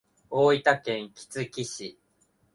[0.31, 1.99] 大分県杵築市